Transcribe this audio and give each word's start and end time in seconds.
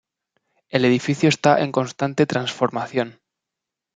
El 0.69 0.83
edificio 0.83 1.29
está 1.29 1.61
en 1.63 1.71
constante 1.71 2.25
transformación. 2.25 3.21